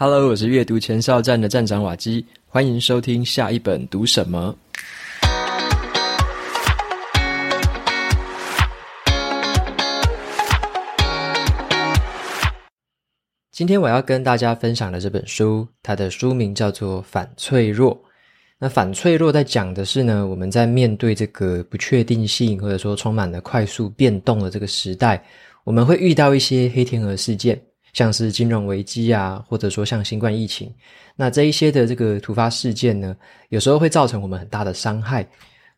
[0.00, 4.56] Hello，我是阅读前哨站的站长瓦基，欢迎收听下一本读什么。
[13.50, 17.92] 今天我要跟大家分享的这本书，它的书名叫做《反脆弱》。
[18.60, 25.20] 那反脆弱在讲的是呢，我们在面对这个不确定性，或者说充满了快速变动的这个时代，
[25.64, 27.60] 我们会遇到一些黑天鹅事件，
[27.92, 30.72] 像是金融危机啊，或者说像新冠疫情。
[31.16, 33.16] 那这一些的这个突发事件呢，
[33.48, 35.26] 有时候会造成我们很大的伤害，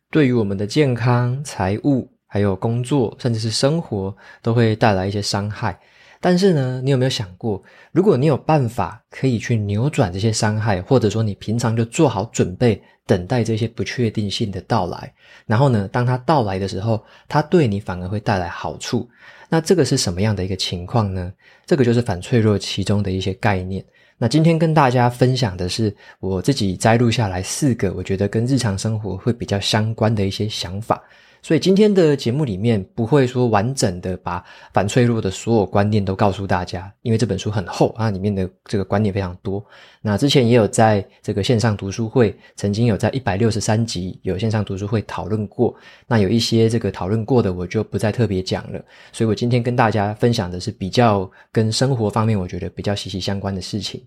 [0.09, 5.79] 对于我们的健康、财务，还有工作，甚至是生活，都会带来一些伤害。
[6.21, 7.61] 但是呢，你有没有想过，
[7.91, 15.11] 如果你有办法可以去扭转这些伤害，或者说你平常就做好准备，等待这些不确定性的到来，
[15.47, 19.09] 然后呢，当它到来的时候，它对你反而会带来好处。
[19.49, 21.33] 那这个是什么样的一个情况呢？
[21.65, 23.83] 这个就是反脆弱其中的一些概念。
[24.17, 31.01] 那今天跟大家分享的是我自己摘录下来四个我觉得跟日常生活会比较相关的一些想法。
[31.43, 39.63] 所以今天的节目里面不会说完整的把反脆弱的所有观念都告诉大家，因为这本书很厚啊，里面的这个观念非常多。
[40.03, 45.75] 那之前也有在这个线上读书会，曾经有在一百六十三集有线上读书会讨论过。
[46.07, 48.79] 那有一些这个讨论过的，我就不再特别讲了。
[49.11, 54.05] 所以我今天跟大家分享的是比较跟生活方面我觉得比较息息相关的事情。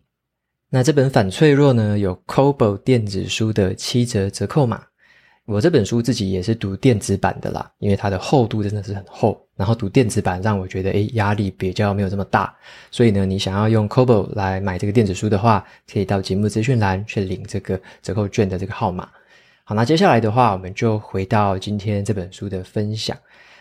[0.70, 4.82] 那这本反脆弱呢，有 Kobo 电子书的七折折扣码。
[5.46, 12.54] 我这本书自己也是读电子版的啦，因为它的厚度真的是很厚，然后读电子版让我觉得诶，压力比较没有这么大，
[12.90, 19.06] 所以呢，你想要用 Kobo 来买这个电子书的话，可以到节目资讯栏去领这个折扣券的这个号码。
[19.64, 23.14] 好，那接下来的话，我们就回到今天这本书的分享。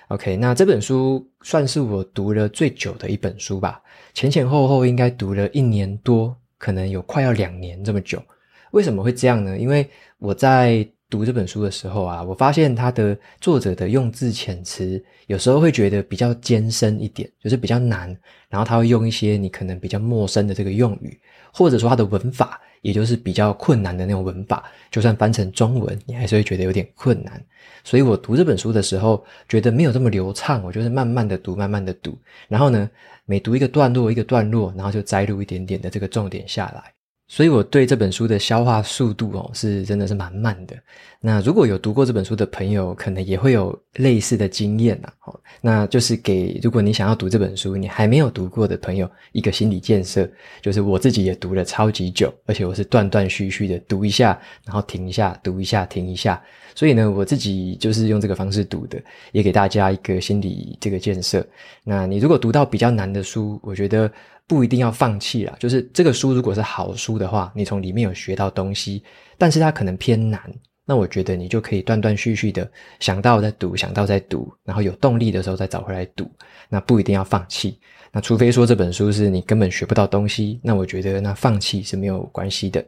[0.07, 3.81] OK，那这本书算是我读了最久的一本书吧，
[4.13, 8.23] 前前后后应该读了一年多，可能有快要两年这么久。
[8.71, 9.57] 为什么会这样呢？
[9.57, 9.85] 因为
[10.17, 18.09] 我在读这本书的时候啊，我发现他的作者的用字遣词有时候会觉得比较艰深一点，就是比较难。
[18.49, 21.15] 然后他会用一些你可能比较陌生的这个用语，
[21.53, 27.39] 或者说他的文法，也就是比较困难的那种文法，就算翻成中文，你还是会觉得有点困难。
[27.83, 32.17] 所以我读这本书的时候，觉得没有这么流畅，我就是慢慢的读，慢慢的读。
[32.47, 32.89] 然后呢，
[33.25, 36.91] 每读一个段落，一个段落，然后就摘录一点点的这个重点下来。
[37.33, 40.75] 所以我对这本书的消化速度哦，是真的是蛮慢的。
[41.19, 45.11] 那如果有读过这本书的朋友，可能也会有类似的经验呐。
[45.25, 50.29] 哦，那就是给如果你想要读这本书，你还没有读过的朋友一个心理建设，
[50.61, 56.39] 就是我自己也读了超级久，而且我是断断续续的读一下，然后停一下，读一下，停一下。
[56.75, 59.01] 所以呢，我自己就是用这个方式读的，
[59.31, 61.43] 也给大家一个心理这个建设。
[61.83, 64.11] 那你如果读到比较难的书，我觉得。
[64.47, 69.03] 不一定要放弃啦，就是这个书如果是好书的话，你从里面有学到东西，
[69.37, 70.41] 但是它可能偏难，
[70.85, 76.29] 那我觉得你就可以断断续续的想到再读，想到再读，然后有动力的时候再找回来读，
[76.67, 77.79] 那不一定要放弃。
[78.11, 82.85] 那除非说这本书是你根本学不到东西，那我觉得那放弃是没有关系的。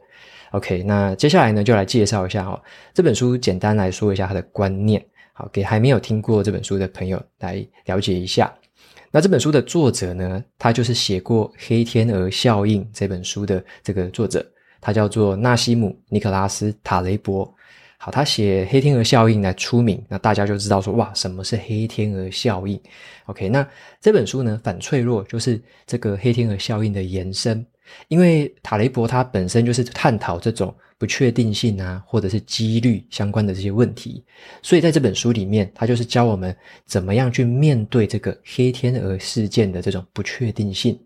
[0.52, 2.62] OK，那接下来呢，就来介绍一下哦，
[2.94, 8.54] 这本书简单来说一下它的观念，好，给还没有听过这本书的朋友来了解一下。
[9.10, 14.44] 那这本书的作者呢，他就是写过《黑天鹅效应》这本书的这个作者，
[14.80, 17.50] 他叫做纳西姆·尼克拉斯·塔雷伯。
[17.98, 22.78] 好，他写《黑天鹅效应》来出名，那大家就知道说，哇，什么是黑天鹅效应
[23.24, 23.66] ？OK，那
[24.00, 27.64] 这本书呢，反脆弱就是这个黑天鹅效应的延伸，
[28.08, 30.74] 因为塔雷伯他本身就是探讨这种。
[30.98, 34.24] 不确定性啊，或者是几率相关的这些问题，
[34.62, 40.98] 所以在这本书里面，他就是教我们怎么样去面对这个黑天鹅事件的这种不确定性。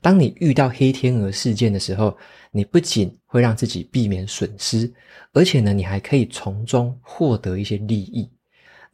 [0.00, 2.16] 当你遇到黑天鹅事件的时候，
[2.50, 4.92] 你不仅会让自己避免损失，
[5.32, 8.28] 而且呢，你还可以从中获得一些利益。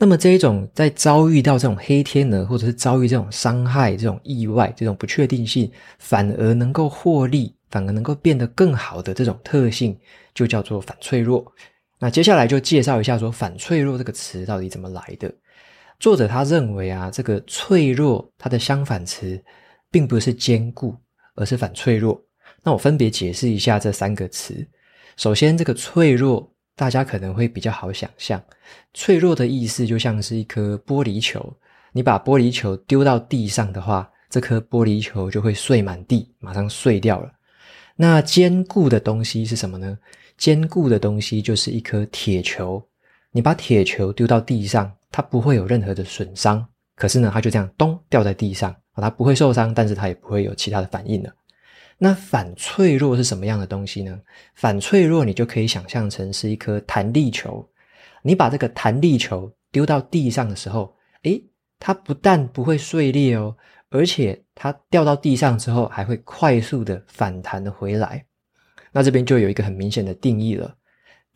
[0.02, 5.70] 那么这一种在遭遇到这种黑天鹅，或者是遭遇这种伤害、这种意外、这种不确定性，
[6.00, 7.54] 反而能够获利。
[7.70, 9.96] 反而能够变得更好的这种特性，
[10.34, 11.42] 就叫做反脆弱。
[12.00, 15.32] 那接下来就介绍一下说“反脆弱”这个词到底怎么来的。
[15.98, 19.40] 作者他认为啊，这个脆弱它的相反词
[19.90, 20.94] 并不是坚固，
[21.36, 22.20] 而是反脆弱。
[22.62, 24.66] 那我分别解释一下这三个词。
[25.16, 28.42] 首先，这个脆弱大家可能会比较好想象，
[28.94, 31.54] 脆弱的意思就像是一颗玻璃球，
[31.92, 37.30] 你把玻璃球丢到地上的话，这颗玻璃球就会碎满地，马上碎掉了。
[37.94, 39.98] 那坚固的东西是什么呢？
[40.38, 42.82] 坚固的东西就是一颗铁球，
[43.30, 46.66] 你把铁球丢到地上，它不会有任何的损伤。
[46.96, 51.30] 可是呢，它就这样咚掉在地上，它不会受伤，但是它也不会有其他的反应了。
[52.04, 54.20] 那反脆弱是什么样的东西呢？
[54.56, 57.64] 反脆弱你就可以想象成是一颗弹力球，
[58.24, 61.40] 你把这个弹力球丢到地上的时候，诶，
[61.78, 63.56] 它不但不会碎裂哦，
[63.88, 68.26] 而且它掉到地上之后还会快速的反弹回来。
[68.90, 70.74] 那这边就有一个很明显的定义了，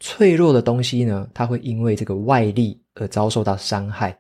[0.00, 4.18] 脆弱的东西呢，它会因为这个外力而遭受到伤害。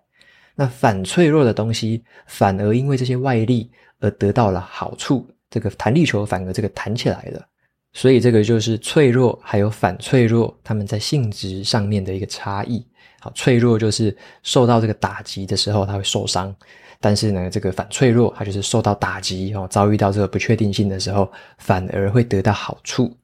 [0.54, 5.28] 那反脆弱的东西反而因为这些外力而得到了好处。
[5.50, 7.46] 这个弹力球反而这个弹起来了，
[7.92, 12.84] 所以这个就是脆弱还有反脆弱，它们在性质上面的一个差异。
[13.20, 16.54] 好，脆弱就是受到这个打击的时候它会受伤，
[17.00, 23.16] 但是呢，这个反脆弱它就是受到打击哦，遭遇到这个不确定性的时候，反而会得到好处。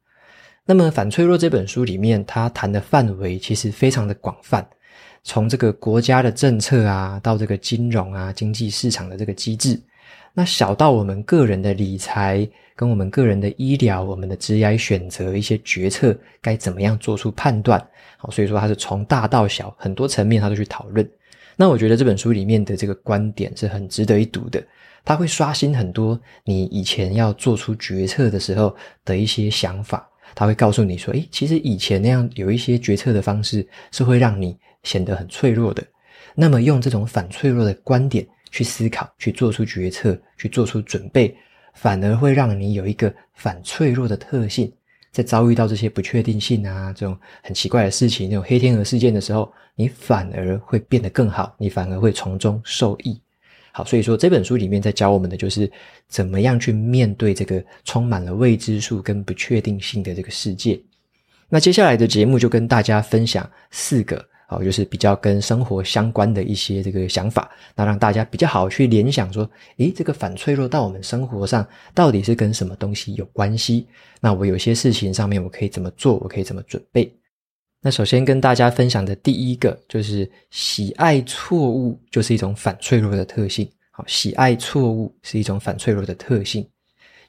[0.64, 4.64] 那么《反脆弱》这本书里面，它谈的范围其实非常的广泛，
[5.24, 9.78] 从这个国家的政策啊，到这个金融啊、经济市场的这个机制。
[10.34, 17.78] 那小到我们个人的理财，跟我们个人的医疗，我们的职业选择一些决策，该怎么样做出判断？
[18.16, 21.06] 好，所以说它是从大到小很多层面，它都去讨论。
[21.54, 24.64] 那我觉得这本书里面的这个观点是很值得一读的，
[25.04, 28.74] 它会刷新很多你以前要做出决策的时候
[29.04, 30.08] 的一些想法。
[30.34, 35.84] 它会告诉你说，诶，其实以前那样有一些决策的方式是会让你显得很脆弱的。
[36.34, 38.26] 那么用这种反脆弱的观点。
[38.52, 41.34] 去思考，去做出决策，去做出准备，
[41.74, 44.72] 反而会让你有一个反脆弱的特性。
[45.10, 53.20] 在遭遇到这些不确定性啊，这种很奇怪的事情，那种黑天鹅事件的时候，你反而会变得更好，你反而会从中受益。
[53.72, 55.70] 好，所以说这本书里面在教我们的就是
[56.08, 60.80] 怎么样去面对这个充满了未知数跟不确定性的这个世界。
[61.48, 64.31] 那接下来的节目就跟大家分享四个。
[64.52, 73.86] 哦，就是比较跟生活相关的一些这个想法，那让大家比较好去联想说，诶，这个反脆弱到我们生活上到底是跟什么东西有关系？
[74.20, 76.16] 那我有些事情上面我可以怎么做？
[76.18, 77.12] 我可以怎么准备？
[77.80, 83.68] 那首先跟大家分享的第一个就是喜爱错误，就是一种反脆弱的特性。
[83.90, 86.64] 好，喜爱错误是一种反脆弱的特性。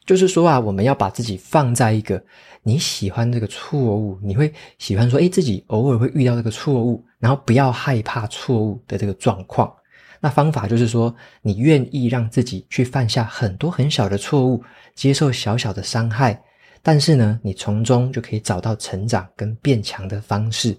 [0.05, 2.21] 就是说啊，我们要把自己放在一个
[2.61, 9.73] 你喜欢这个错误，你会喜欢说，诶，自己偶尔会遇到这个错误，然后不要害怕错误的这个状况。
[10.19, 14.61] 那方法就是说，你愿意让自己去犯下很多很小的错误，
[14.93, 16.41] 接受小小的伤害，
[16.81, 20.77] 但是呢，你从中就可以找到成长跟变强的方式。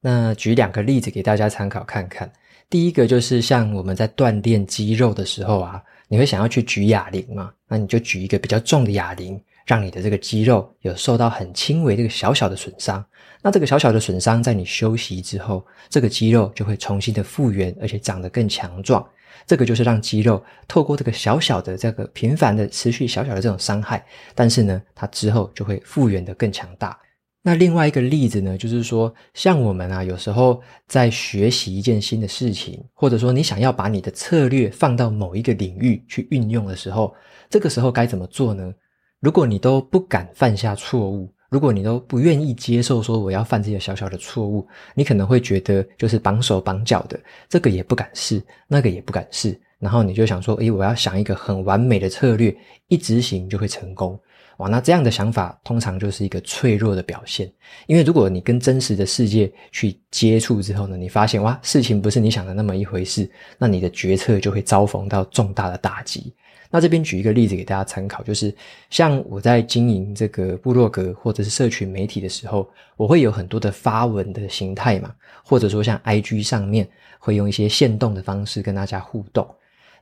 [0.00, 2.30] 那举两个例子给大家参考看看。
[2.70, 5.82] 第一个就是像我们在锻炼肌肉的时候啊。
[6.08, 7.52] 你会想要去举哑铃吗？
[7.68, 13.04] 那你就举一个比较重的哑铃，让你的这个肌肉有受到很轻微这个小小的损伤。
[13.42, 19.06] 那这个小小的损伤，在你休息之后，这个肌肉就会重新的复原，而且长得更强壮。
[19.46, 24.02] 这个就是让肌肉透过这个小小的、这个频繁的、持续小小的这种伤害，
[24.34, 26.98] 但是呢，它之后就会复原的更强大。
[27.46, 37.14] 那另外一个例子呢，就是说，像我们啊，有时候在学习一件新的事情，或者说你想要把你的策略放到某一个领域去运用的时候，
[37.50, 38.72] 这个时候该怎么做呢？
[39.20, 47.20] 如果你都不敢犯下错误，如果你都不愿意接受说我要犯这些小小的错误，你可能会觉得就是绑手绑脚的，
[47.50, 52.56] 这个也不敢试，那个也不敢试，然后你就想说，诶，我要想一个很完美的策略，
[52.88, 54.18] 一执行就会成功。
[54.58, 57.50] 哇，那这样的想法通常就是一个脆弱的表现，
[57.86, 66.32] 因为如果你跟真实的世界去接触之后呢，你发现哇，事情不是你想的那么一回事，那你的决策就会遭逢到重大的打击。
[66.70, 68.52] 那这边举一个例子给大家参考，就是
[68.90, 79.46] 像我在经营这个部落格或者是社群媒体的时候，我会有很多的发文的形态嘛，或者说像 IG 上面会用一些限动的方式跟大家互动。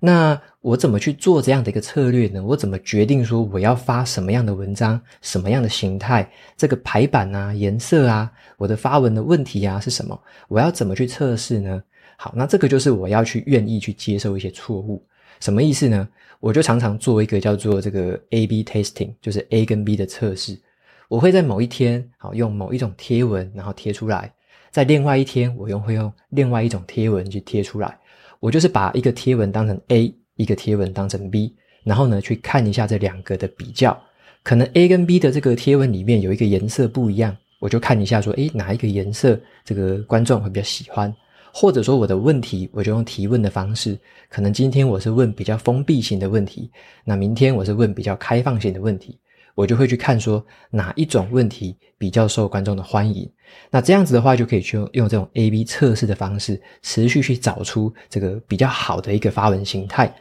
[0.04, 2.42] 那我怎么去做这样的一个策略呢？
[2.42, 6.28] 我怎么决定说我要发什么样的文章，什么样的形态？
[6.56, 10.21] 这个排版啊，颜色啊，我的发文的问题啊是什么？
[10.49, 11.80] 我要怎么去测试呢？
[12.16, 15.00] 好，那这个就是我要去愿意去接受一些错误。
[15.38, 16.09] 什么意思呢？
[16.40, 20.59] 我就常常做一个叫做这个 A/B testing，就是 A 跟 B 的测试。
[21.06, 24.28] 我会在某一天，好，用某一种贴文，然后贴出来；
[24.73, 27.97] 在另外一天，我用会用另外一种贴文去贴出来。
[28.42, 33.96] 我就是把一个贴文当成 A，一个贴文当成 B，然后呢，去看一下这两个的比较。
[34.42, 41.14] 可能 A 跟 B 的这个贴文里面有一个颜色不一样，我就看一下说，诶，哪一个颜色这个观众会比较喜欢？
[41.52, 43.96] 或者说我的问题，我就用提问的方式。
[44.28, 46.68] 可能今天我是问比较封闭型的问题，
[47.04, 49.16] 那明天我是问比较开放型的问题。
[49.54, 53.30] 我就会去看说哪一种问题比较受观众的欢迎，
[53.71, 60.12] 那这样子的话就可以去用用这种 A/B 测试的方式，持续去找出这个比较好的一个发文形态。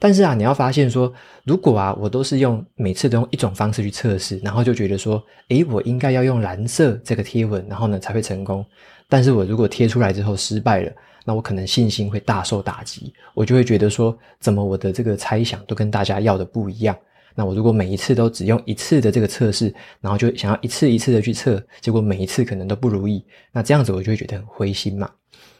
[0.00, 1.12] 但是啊，你要发现说，
[1.44, 8.64] 如果啊，我都是用每次都用一种方式去测试，然后就觉得说，诶，我应该要用蓝色这个贴文，然后呢才会成功。
[9.08, 10.92] 但是我如果贴出来之后失败了，
[11.24, 16.96] 那我可能信心会大受打击，我就会觉得说，怎么我的这个猜想都跟大家要的不一样？
[17.34, 25.10] 那我如果每一次都只用一次的这个测试，然后就想要一次一次的去测，结果每一次可能都不如意，那这样子我就会觉得很灰心嘛。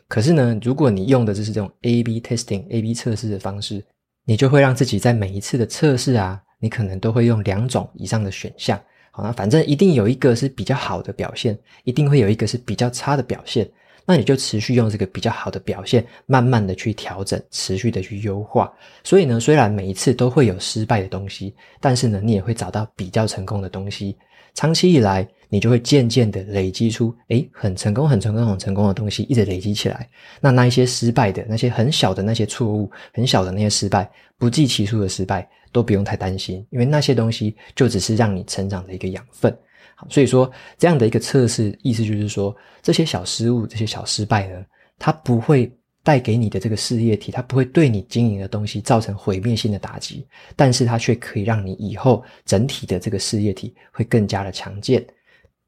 [0.09, 3.85] 可是呢，如果你用的就是这种 A/B testing、A/B 测试的方式，
[4.25, 8.81] 你就会让自己在每一次的测试啊，你可能都会用两种以上的选项。
[9.11, 13.69] 好，那反正一定有一个是比较好的表现，一定会有一个是比较差的表现。
[14.11, 18.73] 那你就持续用这个比较好的表现，慢慢的去调整，持续的去优化。
[19.05, 24.17] 所以呢，虽然每一次都会有失败的东西，但是呢，你也会找到比较成功的东西。
[24.55, 30.09] 长期以来，你就会渐渐的累积出，诶，很成功、很成功、很成功的东西，一直累积起来。
[30.41, 39.55] 那那一些失败的、那些很小的那些错误、很小的那些失败、不计其数的失败，都不用太担心，因为那些东西就只是让你成长的一个养分。
[40.01, 44.65] 好，所以说这样的一个测试，意思就是说，这些小失误、这些小失败呢，
[44.97, 45.69] 它不会
[46.05, 50.25] 带给你的这个事业体，它不会对你经营的东西造成毁灭性的打击，
[50.55, 55.05] 但是它却可以让你以后整体的这个事业体会更加的强健。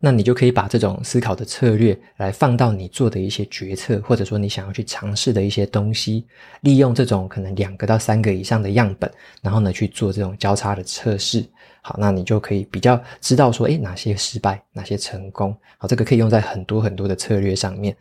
[0.03, 6.25] 那你就可以把这种思考的策略来放到你做的一些决策，或者说你想要去尝试的一些东西，
[6.63, 11.45] 利用这种可能两个到三个以上的样本，然后呢去做这种交叉的测试。
[11.83, 15.57] 好，那你就可以比较知道说，诶，哪些失败，哪些成功。
[15.79, 17.97] 好，这个可以用在很多很多的策略上面。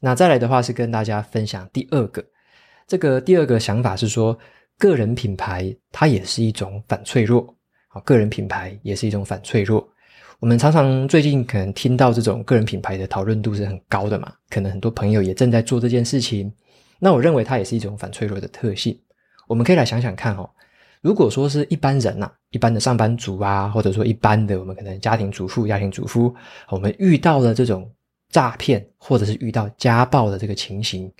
[0.00, 2.24] 那再来的话是跟大家分享第二个，
[2.86, 4.38] 这个第二个想法是说，
[4.78, 7.54] 个人品牌它也是一种反脆弱。
[7.88, 9.86] 好，个人品牌也是一种反脆弱。
[10.40, 16.52] 我们常常最近可能听到这种个人品牌的讨论度是很高的嘛，可能很多朋友也正在做这件事情。
[17.00, 18.96] 那我认为它也是一种反脆弱的特性。
[19.48, 20.48] 我们可以来想想看哦，
[21.00, 26.34] 如果说是一般人呐，一般的上班族啊，或者说一般的我们可能家庭主妇、家庭主夫，
[26.68, 27.90] 我们遇到了这种
[28.30, 31.10] 诈骗或者是遇到家暴的这个情形，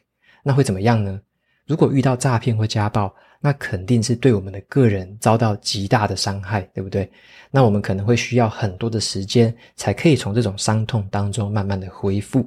[0.42, 1.20] 那会怎么样呢？
[1.66, 7.08] 如果遇到诈骗或家暴，那肯定是对我们的个人遭到极大的伤害，对不对？
[7.50, 12.44] 那我们可能会需要很多的时间，才可以从这种伤痛当中慢慢的恢复。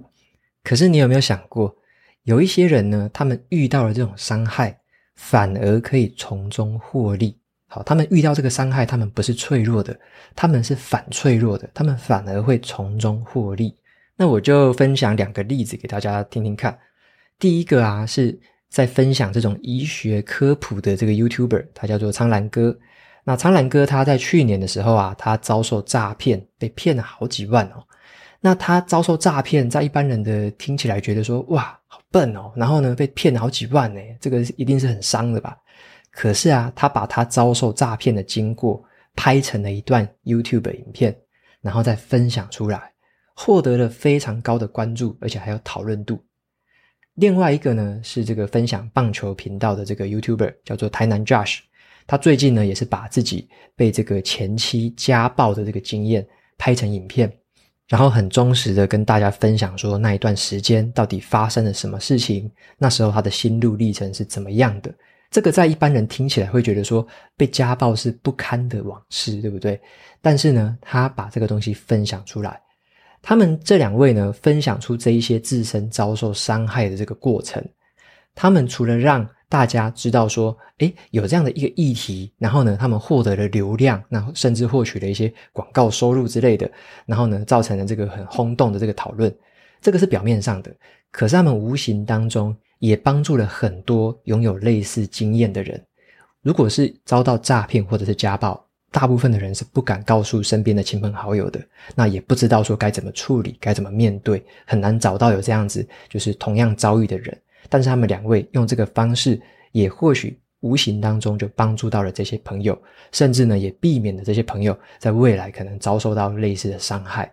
[0.63, 1.73] 可是你有没有想过，
[2.23, 4.77] 有一些人呢，他们遇到了这种伤害，
[5.15, 7.37] 反而可以从中获利。
[7.67, 9.97] 好，他们遇到这个伤害，他们不是脆弱的，
[10.35, 13.75] 他们是反脆弱的，他们反而会从中获利。
[14.17, 16.77] 那我就分享两个例子给大家听听看。
[17.39, 18.37] 第一个啊，是
[18.69, 22.77] 在分享这种医学科普的这个 YouTuber，他叫做苍兰哥。
[23.23, 27.83] 那苍兰哥他在去年的时候啊，他遭受诈骗，被骗了好几万哦。
[28.43, 32.51] 那他遭受诈骗，在一般人的听起来觉得说，哇，好笨哦。
[32.55, 35.55] 然后呢，被骗了好几万呢，这个一定是很伤的吧？
[36.09, 38.83] 可是啊，他把他遭受诈骗的经过
[39.15, 41.15] 拍成了一段 YouTube 影片，
[41.61, 42.91] 然后再分享出来，
[43.35, 46.21] 获得了非常高的关注，而且还有讨论度。
[47.13, 51.59] 另外一个呢，是这个分享棒球频道的这个 YouTuber，叫做台南 Josh。
[52.07, 57.31] 他最近呢，也是把自己被这个前妻家暴的这个经验拍成影片，
[57.91, 64.89] 然后很忠实的跟大家分享说那一段时间到底发生了什么事情，那时候他的心路历程是怎么样的。
[65.29, 67.05] 这个在一般人听起来会觉得说
[67.35, 69.77] 被家暴是不堪的往事，对不对？
[70.21, 72.61] 但是呢，他把这个东西分享出来，
[73.21, 77.61] 他们这两位呢，分享出这一些自身遭受伤害的这个过程，
[78.33, 86.71] 他们除了让大家知道说，诶，有这样的一个议题，然后呢，他们获得了流量，然后甚至获取了一些广告收入之类的，
[87.05, 89.29] 然后呢，造成了这个很轰动的这个讨论。
[89.81, 90.73] 这个是表面上的，
[91.11, 95.83] 可是他们无形当中也帮助了很多拥有类似经验的人。
[96.41, 101.59] 如果是遭到诈骗或者是家暴，大部分的人是不敢告诉身边的亲朋好友的，
[101.93, 107.37] 那也不知道说该怎么处理，该怎么面对，很难找到有这样子就是同样遭遇的人。
[107.71, 112.77] 但是他们两位用这个方式，也或许无形当中就帮助到了这些朋友，
[113.13, 117.31] 甚至呢，也避免了这些朋友在未来可能遭受到类似的伤害。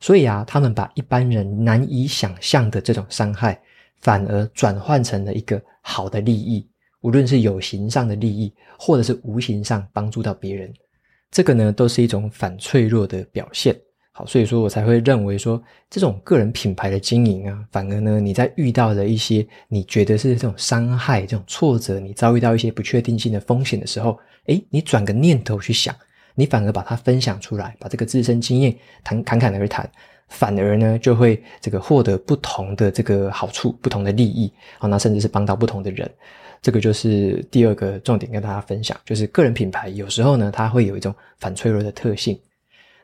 [0.00, 3.60] 所以啊，他们把一般人难以想象的这种伤害，
[4.00, 6.66] 反而转换成了一个好的利益，
[7.02, 10.72] 无论是有形上的利益，或者是无形上帮助到别人，
[11.30, 13.76] 这个呢，都是一种反脆弱的表现。
[14.18, 25.94] 好，所以说我才会认为说，这种个人品牌的经营啊，反而呢，你在遇到了一些你觉得是这种伤害、这种挫折，你遭遇到一些不确定性的风险的时候，诶，你转个念头去想，
[26.34, 29.86] 你反而把它分享出来，把这个自身经验谈侃侃而谈，
[30.28, 36.10] 反而呢就会这个获得不同的这个好处、不同的利益，好，那甚至是帮到不同的人。
[36.62, 42.40] 这个就是第二个重点跟大家分享，就是个人品牌有时候呢，它会有一种反脆弱的特性。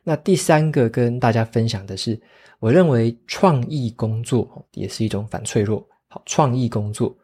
[0.05, 2.21] 那第三个跟大家分享的是，
[2.59, 5.87] 我认为创意工作也是一种反脆弱。
[6.09, 7.17] 好，创意工作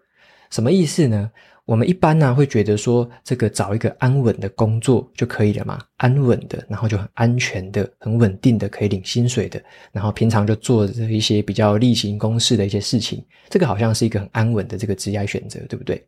[0.51, 1.31] 什么意思呢？
[1.67, 16.03] 我们一般呢会觉得说，这个找一个安稳的工作就可以了嘛，安稳的，然后就很安全的、很稳定的，可以领薪水的，然后平常就做着一些比较例行公事的一些事情，这个好像是一个很安稳的这个职业选择，对不对？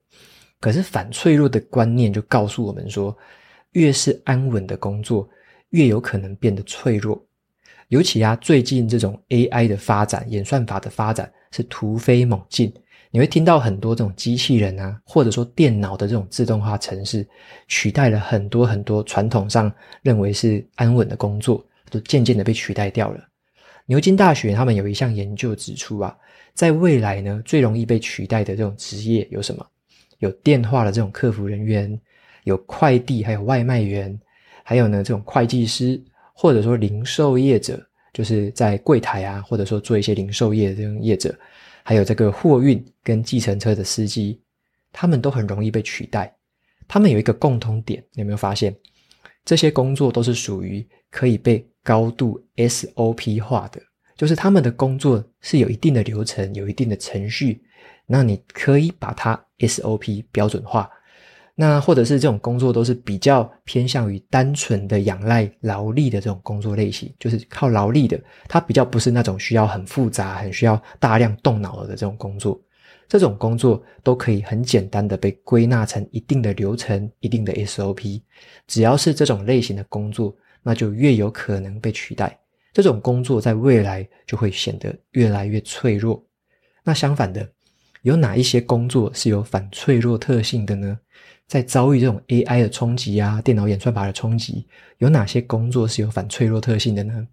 [0.61, 3.15] 可是反脆弱的观念就告诉我们说，
[3.73, 5.29] 越是安稳的工作，
[5.71, 7.21] 越有可能变得脆弱。
[7.89, 12.73] 尤其啊，最近这种 AI 的发展、演算法的发展是突飞猛进。
[13.11, 17.27] 你会听到很多这种机器人啊，或者说电脑的这种自动化程式，
[17.67, 19.73] 取代了很多很多传统上
[20.03, 23.21] 认为是安稳的工作，都渐渐的被取代掉了。
[23.87, 26.17] 牛津大学他们有一项研究指出啊，
[26.55, 29.67] 在未来呢，最容易被取代的这种职业有什么？
[30.19, 32.01] 有电话的这种客服人员，
[32.45, 34.17] 有快递，还有外卖员，
[34.71, 36.01] 还有呢这种会计师，
[36.33, 41.37] 或者说零售业者，就是在柜台啊，或者说做一些零售业的这种业者。
[41.83, 44.41] 还有这个货运跟计程车的司机，
[44.93, 46.33] 他们都很容易被取代。
[46.87, 48.73] 他们有一个共通点，你有没有发现？
[49.45, 53.83] 这些工作都是属于可以被高度 SOP 化的，
[54.17, 57.61] 就是他们的工作是有一定的流程、有一定的程序，
[58.07, 60.89] 那你可以把它 SOP 标准化。
[61.55, 72.61] 那或者是这种工作都是比较偏向于单纯的仰赖劳力的这种工作类型，就是靠劳力的，它比较不是那种需要很复杂、很需要大量动脑的这种工作。
[73.09, 78.23] 这种工作都可以很简单的被归纳成一定的流程、一定的 SOP。
[78.69, 82.39] 只要是这种类型的工作，那就越有可能被取代。
[82.73, 86.25] 这种工作在未来就会显得越来越脆弱。
[86.85, 87.47] 那相反的，
[88.03, 90.99] 有哪一些工作是有反脆弱特性的呢？
[91.47, 94.67] 在遭遇这种 AI 的冲击啊，电脑演算法的冲击，
[94.99, 97.27] 有哪些工作是有反脆弱特性的呢？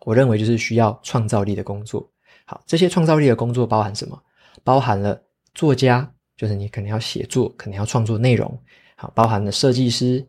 [0.00, 2.10] 我认为就是需要创造力的工作。
[2.44, 4.20] 好，这些创造力的工作包含什么？
[4.64, 5.20] 包含了
[5.54, 8.60] 作家，就是你可能要写作，可能要创作内容。
[8.96, 10.26] 好，包含了设计师，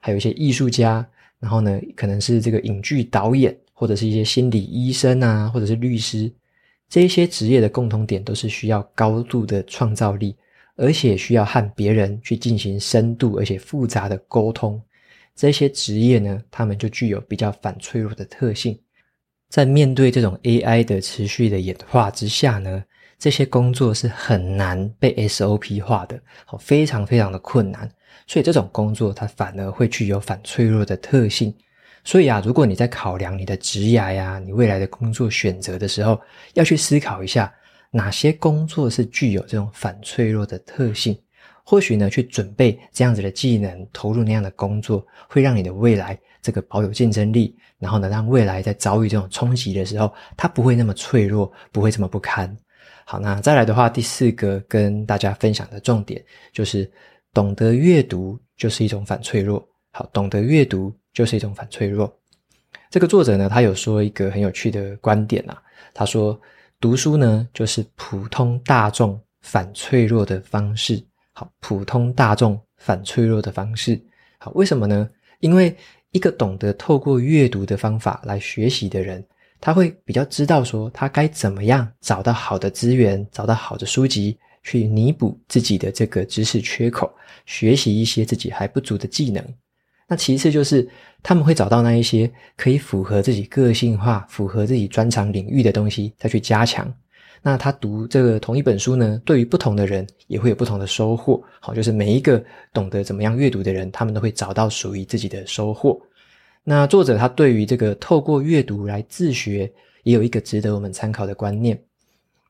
[0.00, 1.04] 还有一些艺术家，
[1.38, 6.30] 然后呢，可能是这个影剧导演，或者是一些心理医生啊，或者是律师。
[6.90, 10.36] 这些职业的共同点都是需要高度的创造力。
[10.76, 14.80] 而且需要和别人去进行深度而且复杂的沟通，
[15.36, 18.80] 这些职业呢，他们就具有比较反脆弱的特性。
[19.50, 22.82] 在面对这种 AI 的持续的演化之下呢，
[23.18, 26.18] 这些工作是很难被 SOP 化的，
[26.58, 27.86] 非常非常的困难。
[28.26, 31.54] 所以这种工作它反而会具有反脆弱的特性。
[32.04, 36.20] 所以啊，如果你在考量你的职涯呀、你未来的工作选择的时候，
[36.54, 37.52] 要去思考一下。
[37.92, 41.18] 哪些工作是具有这种反脆弱的特性？
[41.64, 47.56] 或许呢，去准备这样子的技能，投入那样的工作，会让你的未来这个保有竞争力。
[47.80, 52.56] 然后呢，让未来在遭遇这种冲击的时候，它不会那么脆弱，不会这么不堪。
[53.04, 56.88] 好，那再来的话，第四个跟大家分享的重点就是，
[57.34, 59.66] 懂得阅读就是一种反脆弱。
[59.90, 62.12] 好，懂得阅读就是一种反脆弱。
[62.90, 65.62] 这个作者呢，他有说一个很有趣的观点啊，
[65.94, 66.40] 他说。
[66.82, 70.98] 读书呢，就是普通大众反脆弱的方式。
[71.34, 74.00] 好，普通大众反脆弱的方式。
[74.38, 75.06] 好，为什么呢？
[75.40, 75.76] 因为
[76.12, 79.22] 一个懂得透过阅读的方法来学习的人，
[79.60, 87.12] 他会比较知道说他该怎么样找到好的资源，找到好的书籍，去弥补自己的这个知识缺口，
[87.44, 89.44] 学习一些自己还不足的技能。
[90.10, 90.86] 那其次就是
[91.22, 96.92] 他们会找到那一些可以符合自己个性化、符合自己专长领域的东西，再去加强。
[97.40, 101.40] 那他读这个同一本书呢，对于不同的人也会有不同的收获。
[101.60, 105.96] 好，就是每一个懂得怎么样阅读的人，他们都会找到属于自己的收获。
[106.64, 111.80] 那作者他对于这个透过阅读来自学，也有一个值得我们参考的观念。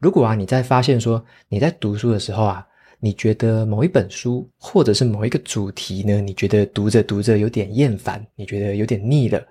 [0.00, 2.66] 如果啊，你在发现说你在读书的时候啊，
[3.00, 6.20] 你觉得某一本书或者是某一个主题呢？
[6.20, 9.42] 你觉得读着读着有点厌烦，你觉得有点腻了，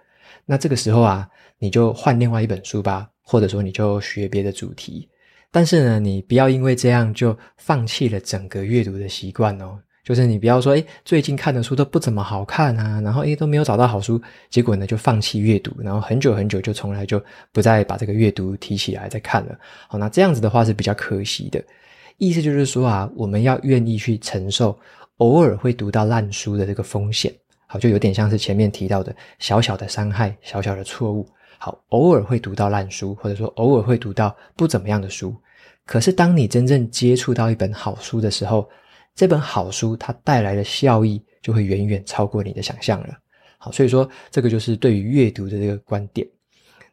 [0.46, 5.10] 那这个时候啊，你就换另外一本书吧，或者说你就学别的主题。
[5.52, 9.80] 但是呢，你不要因为这样就放弃了整个阅读的习惯哦。
[10.04, 19.58] 就是你不要说，诶，最近看的书都不怎么好看啊，然后诶，都没有找到好书，结果呢就放弃阅读，然后很久很久就从来就不再把这个阅读提起来再看了。
[19.88, 21.64] 好，那这样子的话是比较可惜的。
[22.20, 24.78] 意思就是说啊，我们要愿意去承受
[25.18, 27.34] 偶尔会读到烂书的这个风险，
[27.66, 31.28] 好，就有点像是前面提到的小小的伤害、小小的错误。
[31.58, 35.36] 好，偶尔会读到烂书，或者说偶尔会读到不怎么样的书。
[35.86, 38.70] 可是当你真正接触到一本好书的时候，
[39.16, 43.18] 这本好书它带来的效益就会远远超过你的想象了。
[43.58, 46.28] 好，所以说这个就是对于阅读的这个观点。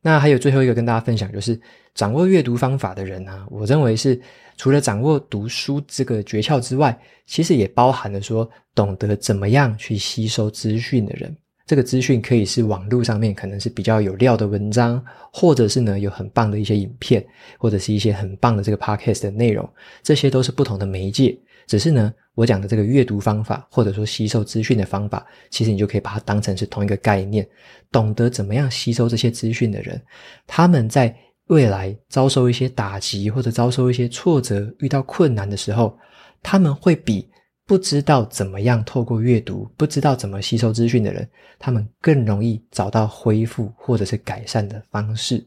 [0.01, 1.61] 那还有最后一个跟大家分享，就是
[1.95, 4.21] 掌握阅读方法的人啊，我认为是
[4.57, 11.37] 除了掌握读书这个诀窍之外，其实也包含了说懂得怎么样去吸收资讯的人。
[11.67, 17.27] 这个资讯可以是网络上面可能是比较有料的文章，或者是呢有很棒的一些影片，
[17.59, 19.69] 或者是一些很棒的这个 podcast 的内容，
[20.01, 21.37] 这些都是不同的媒介。
[21.67, 27.45] 只是呢，我讲的这个阅读方法，或者说吸收资讯的方法，其实你就可以把它当成是同一个概念。
[27.91, 30.01] 懂得怎么样吸收这些资讯的人，
[30.47, 31.13] 他们在
[31.47, 35.97] 未来遭受一些打击或者遭受一些挫折、遇到困难的时候，
[36.43, 37.29] 他们会比
[37.67, 41.29] 不知道怎么样透过阅读、不知道怎么吸收资讯的人，
[41.59, 45.47] 他们更容易找到恢复或者是改善的方式。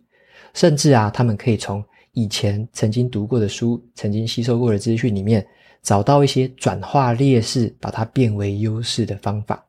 [0.53, 1.83] 甚至啊，他们可以从
[2.13, 5.45] 以前曾经读过的书、曾经吸收过的资讯里面。
[5.81, 9.65] 找到一些转化劣势，把它变为优势的方法。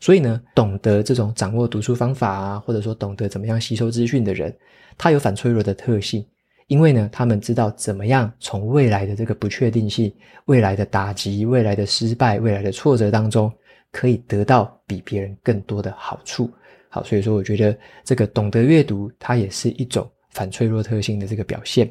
[0.00, 4.52] 所以呢，懂得这种掌握读书方法啊，或者说懂得怎么样吸收资讯的人，
[4.96, 6.26] 他有反脆弱的特性。
[6.68, 10.12] 因为呢，他们知道怎么样从未来的这个不确定性、
[10.44, 13.52] 未来的打击、未来的失败、未来的挫折当中，
[13.90, 16.48] 可以得到比别人更多的好处。
[16.88, 21.90] 好，所以说我觉得这个懂得阅读，它也是一种反脆弱特性的这个表现。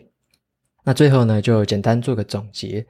[0.82, 2.84] 那最后呢，就简单做个总结。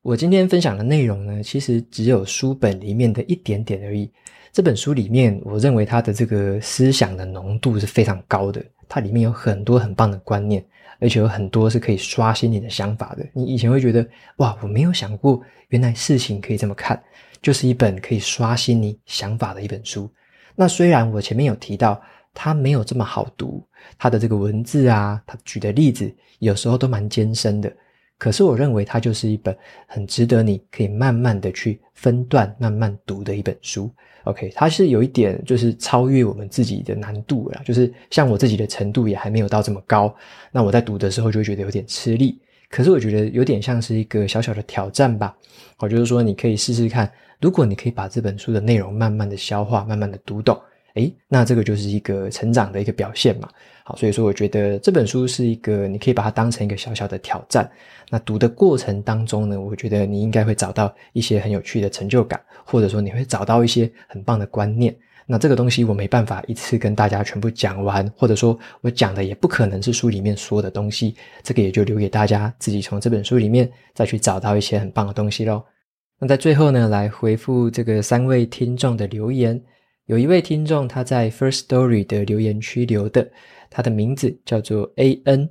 [0.00, 4.08] 我今天分享的内容呢，其实只有书本里面的一点点而已。
[4.52, 10.62] 这本书里面，我认为它的这个思想的浓度是非常高的，它里面有很多很棒的观念，
[11.00, 13.26] 而且有很多是可以刷新你的想法的。
[13.32, 17.02] 你以前会觉得，哇，我没有想过，原来事情可以这么看，
[17.40, 20.06] 就是一本可以刷新你想法的一本书。
[20.54, 21.98] 那虽然我前面有提到，
[22.34, 27.72] 它没有这么好读，它的这个文字啊，它举的例子，有时候都蛮艰深的。
[28.18, 33.90] 可是我认为它就是一本很值得你可以慢慢的去分段慢慢读的一本书。
[34.24, 40.14] OK，它是有一点就是超越我们自己的难度了，就是像我自己的程度也还没有到这么高，
[40.52, 42.40] 那我在读的时候就觉得有点吃力。
[42.70, 45.36] 可是我觉得有点像是一个小小的挑战吧。
[45.78, 50.58] 我就是说你可以试试看，如果你可以把这本书的内容慢慢的消化，慢慢的读懂。
[50.94, 53.48] 诶，那这个就是一个成长的一个表现嘛。
[53.84, 57.68] 好，所以说我觉得这本书是一个，你可以把它当成一个小小的挑战。
[58.08, 64.94] 那读的过程当中呢，我觉得你应该会找到一些很有趣的成就感，或者说你会找到一些很棒的观念。
[65.26, 75.62] 那这个东西我没办法一次跟大家全部讲完，或者说我讲的也不可能是书里面说的东西，这个也就留给大家自己从这本书里面再去找到一些很棒的东西喽。
[76.18, 79.60] 那在最后呢，来回复这个三位听众的留言。
[80.06, 83.30] 有一位听众他在 First Story 的留言区留的，
[83.72, 85.48] 他的名字叫做 AN，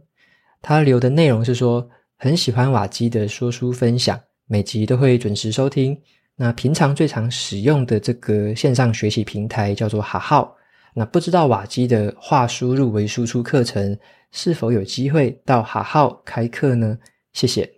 [0.61, 5.99] 他留的内容是说很喜欢瓦基的说书分享，每集都会准时收听。
[6.35, 10.55] 那平常最常使用的这个线上学习平台叫做哈号，
[10.93, 13.97] 那不知道瓦基的话输入为输出课程
[14.31, 16.97] 是否有机会到哈号开课呢？
[17.33, 17.69] 谢谢。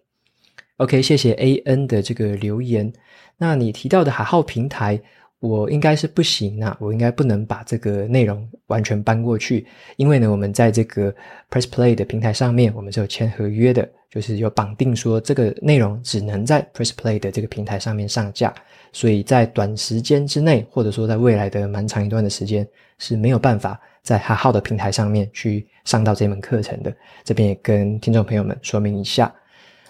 [0.77, 2.91] OK，谢谢 AN 的这个留言。
[3.37, 5.01] 那你提到的哈号平台。
[5.43, 11.13] 我应该是不行啊，我应该不能把这个内容完全搬过去，因为呢，我们在这个
[11.51, 18.53] Press Play 的平台上面，我们是有签合约的，就是有绑定说这个内容只能在 Press Play 的这个平台上面上架，
[18.93, 22.65] 所以在短时间之内，或者说在未来的蛮长一段的时间，
[22.97, 26.95] 是没有办法在哈号的平台上面去上到这门课程的。
[27.25, 29.29] 这边也跟听众朋友们说明一下。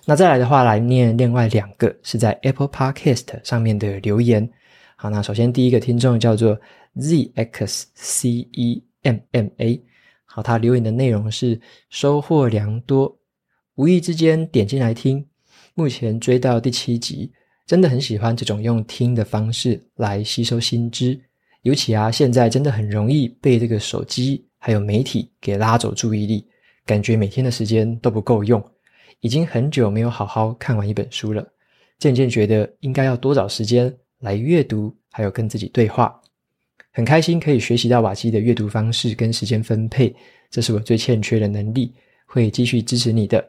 [0.04, 4.50] 那再来的话，来念另外两个是在 Apple Podcast 上面的留言。
[5.04, 6.58] 好，那首先第一个听众叫做
[6.96, 9.82] ZXCEMMA，
[10.24, 13.20] 好，他留言的内容是收获良多，
[13.76, 15.28] 无意之间点进来听，
[15.74, 17.34] 目前追到第七集，
[17.68, 21.20] 真的很喜欢这种用听的方式来吸收新知，
[21.64, 26.48] 尤其啊，现在真的很容易被这个手机还有媒体给拉走注意力，
[26.86, 28.64] 感觉每天的时间都不够用，
[29.20, 31.46] 已经很久没有好好看完一本书了，
[32.00, 33.94] 渐渐觉得应该要多找时间。
[34.24, 36.18] 来阅读，还有跟自己对话，
[36.94, 40.16] 很开心可以学习到瓦基的阅读方式跟时间分配，
[40.50, 41.94] 这是我最欠缺的能力，
[42.26, 43.46] 会继续支持你的。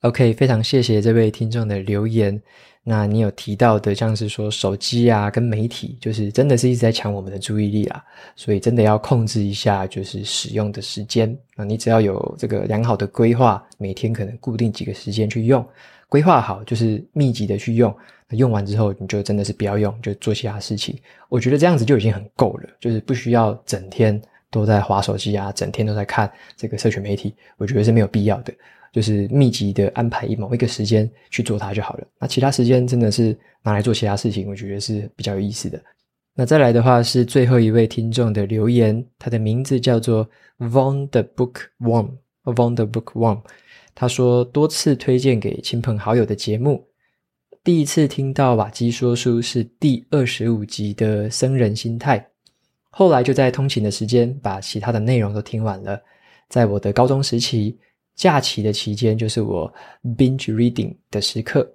[0.00, 2.42] OK，非常谢谢这位听众的留言。
[2.82, 8.02] 那你有提到的，像是说手机啊跟媒体，就是真的是一直在抢我们的注意力啊，
[8.34, 11.36] 所以真的要控制一下，就是使用的时间。
[11.54, 15.64] 那你只要有这个良好的规划，每天可能固定几个时间去用。
[16.08, 17.94] 规划好就是密集的去用，
[18.28, 20.98] 那用完之后你就真的是不要用，就做其他事情。
[21.28, 28.52] 我觉得这样子就已经很够了，就是不需要整天都在划手机啊，整天都在看这个社群媒体，我觉得是没有必要的。
[28.92, 32.06] 就是密集的安排一某一个时间去做它就好了。
[32.18, 35.80] 那其他时间真的是拿来做其他事情，我觉得是比较有意思的。
[36.34, 43.42] 那再来的话是最后一位听众的留言，他的名字叫做 Von the Bookworm，Von the Bookworm。
[43.94, 46.88] 他说多次推荐给亲朋好友的节目，
[47.62, 52.26] 第一次听到瓦基说书是第二十五集的僧人心态，
[52.90, 56.00] 后来就在通勤的时间把其他的内容都听完了。
[56.48, 57.78] 在我的高中时期。
[58.20, 59.72] 假期的期间，就是我
[60.14, 61.66] binge reading 的时刻，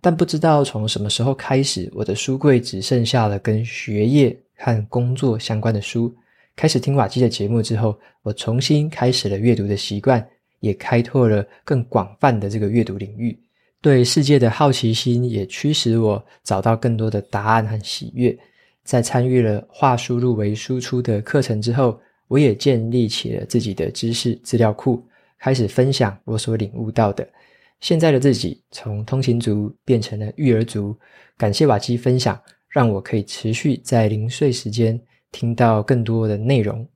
[0.00, 6.12] 但不知道从什么时候开始，我的书柜只剩下了跟学业和工作相关的书。
[6.56, 10.26] 开始听瓦基的节目之后，我重新开始了阅读的习惯，
[10.58, 13.38] 也开拓了更广泛的这个阅读领域。
[13.80, 18.36] 对世界的好奇心也驱使我找到更多的答案和喜悦。
[18.82, 25.00] 在参与了化输入为输出的课程之后，我也建立起了自己的知识资料库。
[25.42, 27.28] 开始分享我所领悟到的。
[27.80, 30.96] 现在的自己从通勤族变成了育儿族，
[31.36, 34.98] 感谢瓦基分享，让我可以持续在零碎时间
[35.32, 36.88] 听到更多的内容。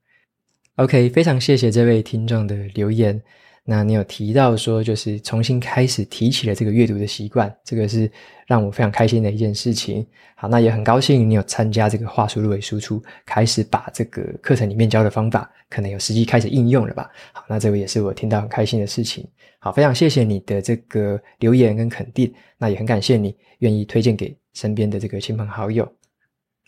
[0.77, 3.21] OK，非常谢谢这位听众的留言。
[3.69, 8.09] 那你有提到说，就是重新开始提起了这个阅读的习惯，这个是
[8.47, 10.07] 让我非常开心的一件事情。
[10.37, 17.11] 好，那也很高兴你有参加这个话输入为输出，开始把这个课程里面教的方法，可能有实际开始应用了吧？
[17.33, 19.27] 好，那这个也是我听到很开心的事情。
[19.59, 25.91] 好，非常谢谢你的这个留言跟肯定，那也很感谢你愿意推荐给身边的这个亲朋好友。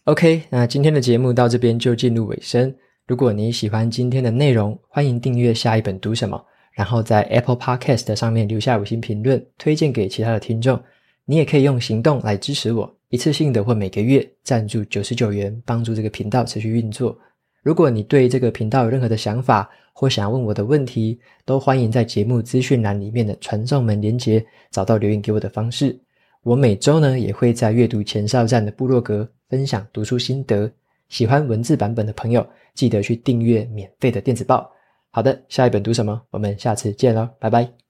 [0.05, 2.75] OK，那今天的节目到这边就进入尾声。
[3.07, 6.45] 如果你喜欢今天的内容，欢迎订阅下一本读什么。
[6.79, 10.81] 然后在 Apple Podcast 上面留下五星评论，推荐给其他的听众。
[11.25, 17.19] 你也可以用行动来支持我，一次性的或每个月赞助九十九元，帮助这个频道持续运作。
[17.65, 25.99] 如果你对这个频道有任何的想法，或想要问我的问题，都欢迎在节目资讯栏里面的传送门连接找到留言给我的方式。
[26.45, 30.71] 我每周呢也会在阅读前哨站的部落格分享读书心得。
[31.09, 34.71] 喜欢文字版本的朋友，记得去订阅免费的电子报。
[35.19, 36.23] 好的，下一本读什么？
[36.31, 37.88] 我们下次见了，拜拜。